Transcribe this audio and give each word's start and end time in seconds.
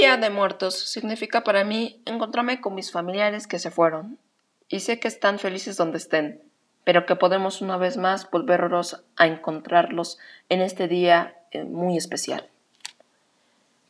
Día 0.00 0.16
de 0.16 0.30
Muertos 0.30 0.78
significa 0.78 1.42
para 1.42 1.64
mí 1.64 2.00
encontrarme 2.06 2.60
con 2.60 2.76
mis 2.76 2.92
familiares 2.92 3.48
que 3.48 3.58
se 3.58 3.72
fueron 3.72 4.16
y 4.68 4.78
sé 4.78 5.00
que 5.00 5.08
están 5.08 5.40
felices 5.40 5.76
donde 5.76 5.98
estén, 5.98 6.40
pero 6.84 7.04
que 7.04 7.16
podemos 7.16 7.60
una 7.62 7.76
vez 7.78 7.96
más 7.96 8.30
volverlos 8.30 9.02
a 9.16 9.26
encontrarlos 9.26 10.18
en 10.50 10.60
este 10.60 10.86
día 10.86 11.36
eh, 11.50 11.64
muy 11.64 11.96
especial. 11.96 12.48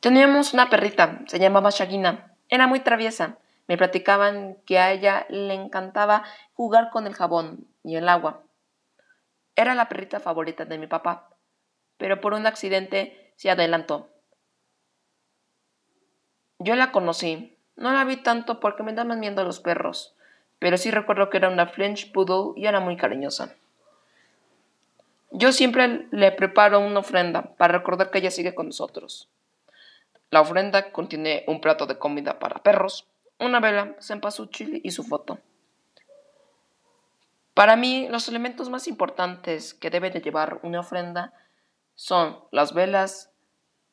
Teníamos 0.01 0.55
una 0.55 0.71
perrita, 0.71 1.21
se 1.27 1.39
llamaba 1.41 1.69
Shagina, 1.69 2.33
era 2.49 2.67
muy 2.67 2.81
traviesa. 2.81 3.37
Me 3.67 3.77
platicaban 3.77 4.57
que 4.65 4.79
a 4.79 4.93
ella 4.93 5.27
le 5.29 5.53
encantaba 5.53 6.25
jugar 6.55 6.89
con 6.89 7.07
el 7.07 7.13
jabón 7.13 7.69
y 7.85 7.97
el 7.97 8.09
agua. 8.09 8.45
Era 9.57 9.75
la 9.75 9.91
perrita 9.91 10.21
favorita 10.21 10.65
de 10.65 10.79
mi 10.79 10.87
papá, 10.87 11.29
pero 11.99 12.23
por 12.23 12.33
un 12.33 12.47
accidente 12.47 13.31
se 13.37 13.51
adelantó. 13.51 14.09
Yo 16.59 16.75
la 16.75 16.91
conocí. 16.91 17.57
No 17.77 17.93
la 17.93 18.05
vi 18.05 18.17
tanto 18.17 18.59
porque 18.59 18.83
me 18.83 18.93
daban 18.93 19.21
miedo 19.21 19.45
los 19.45 19.61
perros, 19.61 20.15
pero 20.59 20.77
sí 20.77 20.91
recuerdo 20.91 21.31
que 21.31 21.37
era 21.37 21.49
una 21.49 21.69
French 21.69 22.11
Poodle 22.11 22.61
y 22.61 22.67
era 22.67 22.81
muy 22.81 22.97
cariñosa. 22.97 23.55
Yo 25.31 25.53
siempre 25.53 26.09
le 26.11 26.33
preparo 26.33 26.81
una 26.81 26.99
ofrenda 26.99 27.55
para 27.57 27.79
recordar 27.79 28.11
que 28.11 28.19
ella 28.19 28.33
sigue 28.33 28.57
con 28.57 28.67
nosotros. 28.67 29.29
La 30.31 30.41
ofrenda 30.41 30.91
contiene 30.91 31.45
un 31.47 31.61
plato 31.61 31.87
de 31.87 31.99
comida 31.99 32.41
para 32.41 32.63
perros, 32.63 33.07
una 33.39 33.61
vela, 33.61 33.95
cempasúchil 34.01 34.81
y 34.83 34.91
su 34.91 35.05
foto. 35.05 35.39
Para 37.55 37.77
mí, 37.77 38.09
los 38.09 38.29
elementos 38.29 38.69
más 38.71 38.89
importantes 38.89 39.75
que 39.75 39.91
debe 39.91 40.11
de 40.11 40.21
llevar 40.21 40.59
una 40.63 40.81
ofrenda 40.81 41.33
son 41.95 42.41
las 42.51 42.75
velas, 42.75 43.31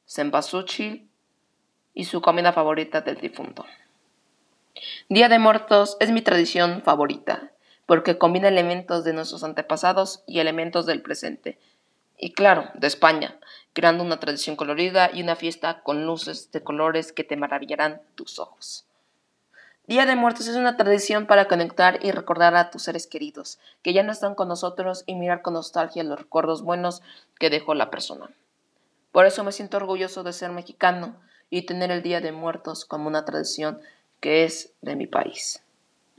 cempasúchil 0.08 1.12
y 1.96 2.06
su 2.06 2.22
comida 2.22 2.54
favorita 2.54 3.02
del 3.02 3.16
difunto. 3.16 3.66
Día 5.10 5.30
de 5.30 5.40
Muertos 5.40 5.98
es 6.00 6.12
mi 6.12 6.22
tradición 6.22 6.84
favorita, 6.84 7.52
porque 7.88 8.18
combina 8.18 8.50
elementos 8.50 9.04
de 9.04 9.14
nuestros 9.14 9.44
antepasados 9.44 10.24
y 10.28 10.40
elementos 10.40 10.86
del 10.86 11.02
presente, 11.02 11.58
y 12.18 12.34
claro, 12.34 12.70
de 12.76 12.88
España, 12.88 13.40
creando 13.74 14.04
una 14.04 14.20
tradición 14.20 14.56
colorida 14.56 15.10
y 15.14 15.24
una 15.24 15.36
fiesta 15.36 15.82
con 15.82 16.06
luces 16.06 16.52
de 16.52 16.64
colores 16.64 17.12
que 17.12 17.24
te 17.24 17.36
maravillarán 17.36 18.02
tus 18.16 18.40
ojos. 18.40 18.86
Día 19.88 20.06
de 20.06 20.16
Muertos 20.16 20.48
es 20.48 20.56
una 20.56 20.78
tradición 20.78 21.28
para 21.28 21.48
conectar 21.48 22.00
y 22.04 22.12
recordar 22.12 22.56
a 22.56 22.72
tus 22.72 22.84
seres 22.84 23.06
queridos, 23.06 23.60
que 23.84 23.94
ya 23.94 24.02
no 24.02 24.12
están 24.12 24.34
con 24.34 24.48
nosotros 24.48 25.04
y 25.06 25.16
mirar 25.16 25.42
con 25.42 25.54
nostalgia 25.54 26.04
los 26.04 26.20
recuerdos 26.20 26.64
buenos 26.64 27.02
que 27.40 27.52
dejó 27.52 27.76
la 27.76 27.92
persona. 27.92 28.30
Por 29.12 29.26
eso 29.26 29.44
me 29.44 29.52
siento 29.52 29.78
orgulloso 29.78 30.24
de 30.24 30.34
ser 30.34 30.52
mexicano, 30.52 31.16
y 31.50 31.66
tener 31.66 31.92
el 31.92 32.02
Día 32.02 32.22
de 32.22 32.32
Muertos 32.32 32.86
como 32.86 33.08
una 33.08 33.26
tradición 33.26 33.80
que 34.20 34.44
es 34.44 34.74
de 34.82 34.96
mi 34.96 35.08
país. 35.08 35.65